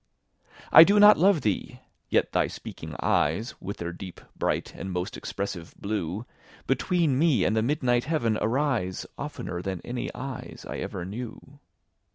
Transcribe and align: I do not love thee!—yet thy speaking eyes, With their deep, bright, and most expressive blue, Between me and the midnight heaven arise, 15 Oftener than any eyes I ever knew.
I 0.71 0.83
do 0.83 0.99
not 0.99 1.19
love 1.19 1.41
thee!—yet 1.41 2.31
thy 2.31 2.47
speaking 2.47 2.95
eyes, 3.03 3.53
With 3.61 3.77
their 3.77 3.91
deep, 3.93 4.19
bright, 4.35 4.73
and 4.75 4.91
most 4.91 5.15
expressive 5.15 5.75
blue, 5.77 6.25
Between 6.65 7.19
me 7.19 7.43
and 7.43 7.55
the 7.55 7.61
midnight 7.61 8.05
heaven 8.05 8.35
arise, 8.41 9.01
15 9.03 9.13
Oftener 9.19 9.61
than 9.61 9.79
any 9.85 10.11
eyes 10.15 10.65
I 10.67 10.77
ever 10.77 11.05
knew. 11.05 11.59